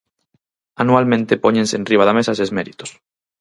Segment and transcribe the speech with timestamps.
[0.83, 2.89] Anualmente póñense enriba da mesa eses méritos.